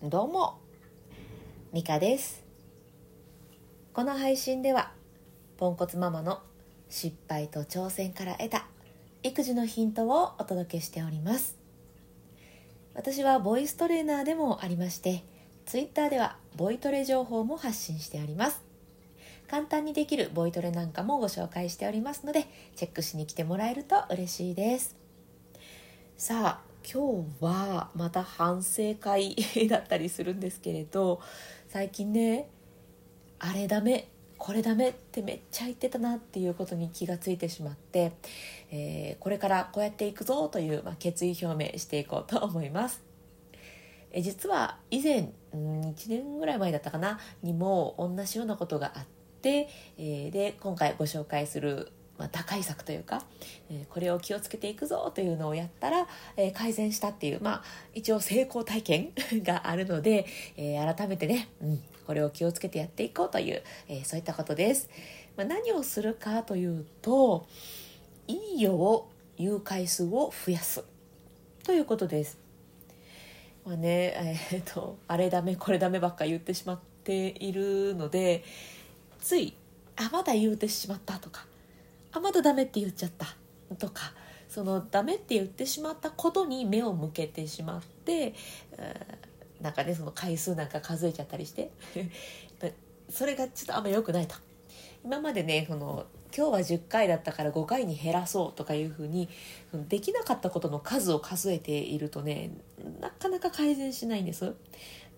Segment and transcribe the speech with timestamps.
[0.00, 0.60] どうも
[1.72, 2.44] ミカです。
[3.92, 4.92] この配信では
[5.56, 6.38] ポンコツママの
[6.88, 8.68] 失敗と挑戦から得た
[9.24, 11.58] 育児のヒントをお届けしております。
[12.94, 15.24] 私はボイストレーナーでもありまして
[15.66, 18.62] ツイッターではボイトレ情報も発信しております。
[19.48, 22.46] 簡単にできるボイトレなんかもご紹介しておりますので
[22.76, 24.96] チェックしに来てもらえると嬉しいです。
[26.16, 29.36] さあ今日はまた反省会
[29.68, 31.20] だったりするんですけれど
[31.68, 32.48] 最近ね
[33.38, 38.12] あれダメこれダメってめっちゃ言ってたなっていうことに気がついてしまって、
[38.70, 43.02] えー、これからこうやっていくぞという、まあ、決意表明していこうと思います。
[44.10, 49.04] え実は以前、うん、1年ぐらい前だったかなにも同じようなことがあっ
[49.42, 49.68] て、
[49.98, 53.22] えー、で今回ご紹介するまあ、打開策というか、
[53.70, 57.62] え、これを気をつけていくぞというのをやったら、え、改善したっていう、まあ、
[57.94, 60.26] 一応成功体験 があるので、
[60.56, 64.88] え、改めてね、うん、これを気をつけてやっていこうという、えそういったことです。
[65.38, 67.46] まあ、何をするかというと
[68.26, 70.82] 「いいよ」を言う回数を増やす
[71.62, 72.38] ということです。
[73.64, 78.42] まあねえー、っとあれダメこれダメばっか言ってしまっているので
[79.20, 79.54] つい
[79.94, 81.46] 「あまだ言うてしまった」とか
[82.18, 83.26] あまだダメって言っちゃった
[83.76, 84.12] とか
[84.48, 88.34] そのダメって言ってしまったことに目を向けてしまって、
[89.60, 91.70] なんかねその回数なんか数えちゃったりして
[93.10, 94.36] それがちょっとあんま良くないと。
[95.04, 99.28] 今までねその今日は10回だったから5回に減らそうとかいうふうに
[99.88, 102.50] できなかったことの数を数えているとね
[103.00, 104.54] なかなか改善しないんです。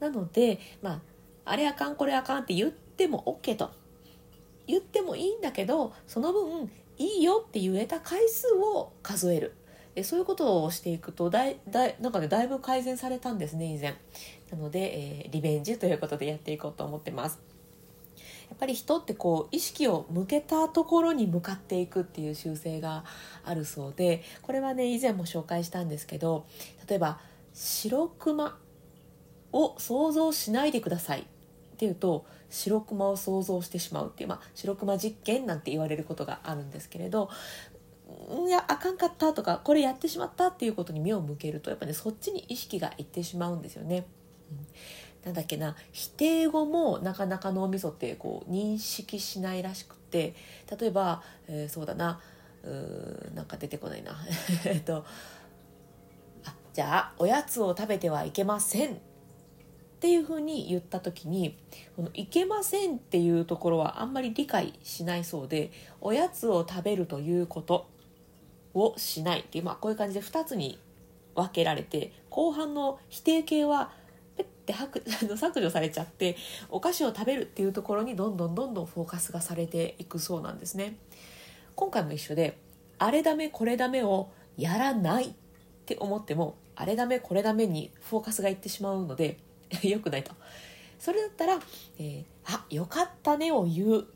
[0.00, 1.00] なのでまあ
[1.44, 3.70] あれあかんこれあかんって言っても OK と。
[4.66, 9.54] 言ってもいいんだけどその分いいよって言えた回数を数える。
[9.94, 13.94] でそういうことをしていくとだいだいなんかねだいぶ改善されたんですね以前。
[14.50, 17.38] なので、えー、リベンジということでやっていこうと思ってます。
[18.50, 23.04] やっぱり人ってこう意識を向けたところに向かっていくっていう習性が
[23.44, 26.46] あるそうでこれはね以前も紹介したんですけど
[26.88, 27.20] 例えば
[27.54, 28.58] 白クマ
[29.52, 31.26] を想像しないでください。
[31.80, 37.30] っていうと白クマを想像してしまうっていう、まあ、白クマ実験なんて言われることがあるんですけれど
[38.46, 44.04] いやあかんかったとかこれやってしまったっていうことに目を向けるとやっぱねそっちに意識がいってしまうんですよね。
[44.50, 44.66] うん。
[45.24, 50.34] なんだっけな否定語もなかなか脳みそってこう認識しないらしくて
[50.78, 52.20] 例えば、えー、そうだな
[52.64, 54.18] うなんか出てこないな。
[54.66, 55.04] えっと
[56.44, 59.00] あじゃあおやつを食べてはいけません。
[60.00, 61.58] っていうふうに言った時に
[61.94, 67.86] この「いけません」っていうところはあんまり理解しないそうでおやつを食べるということ
[68.72, 70.78] をしないっていう、まあ、こういう感じで2つに
[71.34, 73.92] 分けられて後半の否定形は
[74.38, 74.72] ペッて
[75.36, 76.34] 削除されちゃって
[76.70, 80.96] お菓子を食べるっていうところにどんどんどんどんフォーカスがされていくそうなんですね。
[81.74, 82.56] 今回も一緒で
[82.98, 85.32] あれダメこれダメをやらないっ
[85.84, 89.38] て思ってもあれダメこれダメにフォーカスがいってしまうので
[89.82, 90.32] 良くないと。
[90.98, 91.58] それだったら
[91.98, 94.06] 「えー、あよかったね」を言う。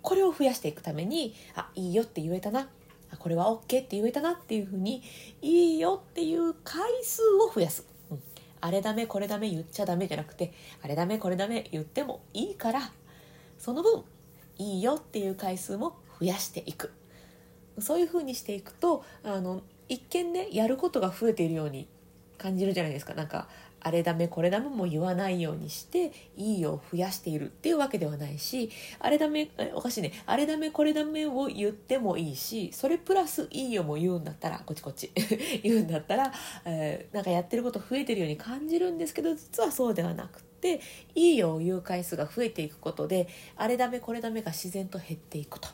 [0.00, 2.68] これを増やしていくために「あいいよ」って言えたな。
[3.10, 5.02] あこれは OK って言えたなっていうふうに
[5.40, 8.22] 「いいよ」っていう回数を増やす、うん、
[8.60, 10.52] あれダメこれダメ言っちゃダメじゃなくて
[10.82, 12.92] あれダメこれダメ言ってもいいから
[13.58, 14.04] その分
[14.58, 16.92] いいよっていう回数も増やしていく。
[17.80, 21.86] そういうふうにしていくとあの一見ねやることが増えているように
[22.36, 23.14] 感じるじゃないですか。
[23.14, 23.48] なんか
[23.80, 35.10] あれダメこれダメも言わないようにしていいよを増やしているっていうわけではないしあれダメおかしいねあれダメこれダメを言ってもいいしそれプラスいいよも言うんだったらこっちこっち
[35.62, 36.32] 言うんだったら、
[36.64, 40.80] えー、なんかやってること増えてるように感じるんですけど実はそうではなくて
[41.14, 45.68] いいよを言う回数が増えていくことであれダメこれダメが自然と減っていくと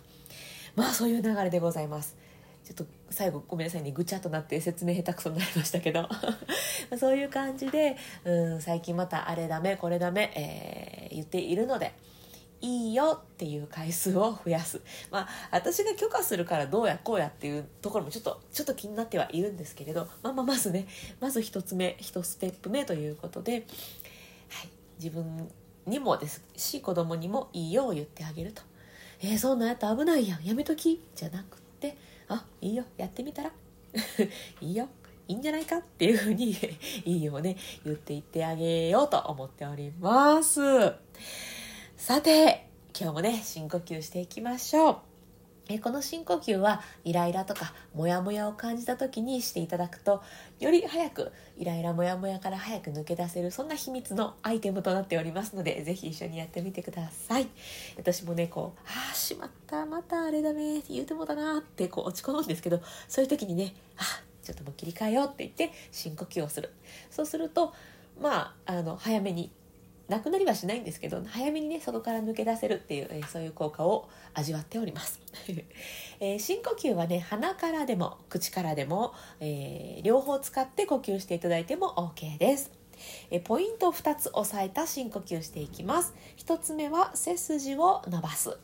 [0.76, 2.23] まあそういう流れでございます。
[2.64, 6.08] ちょっと最後ごめんなさいねぐちゃっとなって説明下手くそになりましたけど。
[6.98, 11.92] そういう感じでうん最近またあれダメこれダメ、えー、言っているので
[12.60, 14.80] いいよっていう回数を増やす。
[15.10, 20.86] まあ私が許可するからどうやこうやっていうところもちょっとちょっと気になってはいるんですけれど、まあ、まあまずね
[21.20, 23.62] まず1つ目1ステップ目ということで、はい、
[24.98, 25.50] 自分
[25.86, 28.62] にもですし子供にもいいよを言ってあげると。
[29.20, 30.44] えー、そんなんやったら危ないやん。
[30.44, 31.02] やめとき？
[31.14, 31.96] じゃなくて
[32.28, 33.52] あいいよやってみたら。
[34.60, 34.88] いいよ
[35.28, 36.50] いいんじゃないかっていうふうに
[37.04, 40.60] いいよね言っていってあげようと思っております。
[41.96, 44.98] さて今日もね深呼吸していきましょう。
[45.68, 50.22] えこの深呼吸はイライラとかモヤモヤを感じた時にしていただくと
[50.60, 57.48] より早くイライラモヤモヤから早く抜け出せるそんな秘密のアイテムとなっておりますのでぜひ一緒にやってみてください。
[57.96, 58.80] 私もねこう
[59.24, 64.02] 「しまったまたあれだね」言うてもだなってこう落ち込むんですけどそういう時にね「あ
[64.42, 66.70] ちょっともう切り替えよう」って言って深呼吸をする。
[67.10, 67.72] そうすると
[68.20, 69.50] まああの早めに
[70.08, 75.20] なくなりはしないんですけど早めにね外から抜け出せるっていう、えー、そういう効果を味わっております、
[76.20, 82.70] えー、深呼吸はね鼻からでも口からでも、えー、両方使って呼吸していただいても OK です。
[83.30, 86.14] えポイントを2つ押さえた深呼吸していきます。
[86.36, 88.56] 1つ目は背筋を伸ばす。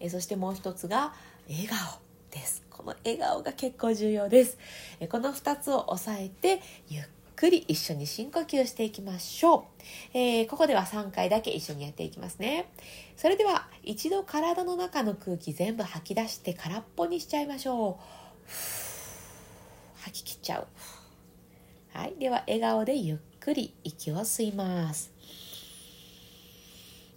[0.00, 1.14] えそしてもう1つが
[1.48, 2.00] 笑顔
[2.30, 2.62] です。
[2.70, 4.58] この笑顔が結構重要です。
[5.00, 7.04] えこの2つを押さえてゆっ
[7.36, 9.66] くり一緒に深呼吸していきましょ
[10.14, 12.70] う、えー、ここでは3回だけ一緒にやっていきますね。
[13.16, 18.04] それでは一度体の中の空気全部吐き出して空っぽにしちゃいましょう。
[20.02, 20.66] 吐き切っちゃう。
[21.96, 22.14] はい。
[22.18, 25.12] では笑顔でゆっくり息を吸います。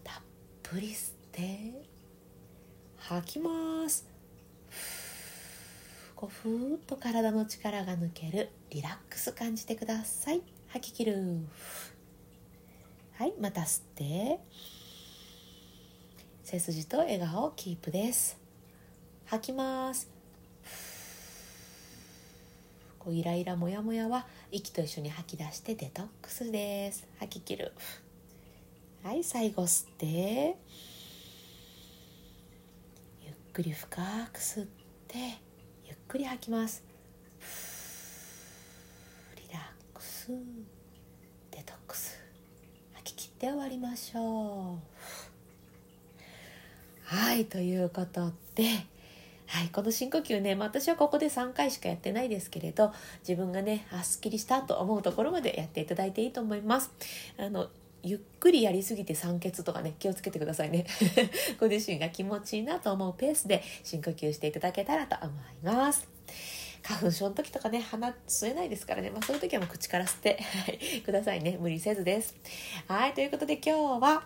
[0.04, 0.16] たっ
[0.64, 1.97] ぷり吸って。
[3.10, 4.06] 吐きます。
[6.14, 8.50] こうふーっと体の力が抜ける。
[8.70, 10.42] リラックス感じてください。
[10.68, 11.40] 吐き切る。
[13.14, 14.40] はいまた吸って。
[16.44, 18.38] 背筋と笑顔キープです。
[19.28, 20.10] 吐きます。
[23.00, 27.08] こうイライラモヤモヤは息と一緒に吐き出してデトックスです。
[27.20, 27.72] 吐き切る。
[29.02, 30.58] はい最後吸って。
[33.58, 33.98] くり深
[34.32, 34.68] く吸っ
[35.08, 35.18] て
[35.84, 36.84] ゆっくり吐きます。
[39.36, 39.62] リラッ
[39.96, 40.28] クス。
[41.50, 42.20] デトックス。
[42.94, 44.78] 吐き切って終わりましょう。
[47.06, 48.64] はいということで
[49.48, 52.94] はい、この深呼吸ね、まあ、私はここで3回しかやってないですけれど
[53.28, 56.92] 自分がねあすっきりしたと思うところまでやっていただいていいと思います。
[57.40, 57.70] あの
[58.04, 60.86] ゆっくりやりすぎて酸欠とかね気をつけてくださいね。
[61.60, 66.08] ご自身が気持ちいいなと思うペースで深呼吸していただけたらと思います。
[66.84, 70.40] 花粉症の時とかね鼻吸えないですからね、まあ、そういう時はもう口から吸って
[71.04, 71.58] くださいね。
[71.60, 72.36] 無理せずです。
[72.88, 74.24] はいということで今日は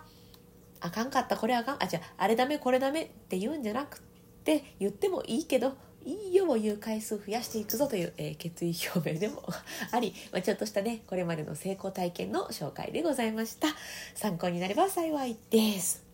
[0.80, 4.00] あかんかったこれあかんあじゃああれダメこれダメって言うんじゃなく
[4.44, 9.42] て言ってもいいけどいいよを言う回数を増やしていくぞという、えー、決意表明でも
[9.90, 13.68] あり、まあ、ちょっとしたねこれまでの成功体験の紹介でございました。
[14.14, 16.04] 参考になれば幸いです。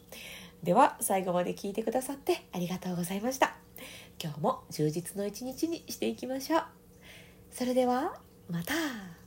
[0.62, 3.55] では最後まで聞いてくださってありがとうございました。
[4.23, 6.62] 今日も充実の一日にしていきましょう。
[7.50, 8.20] それでは
[8.50, 9.18] また。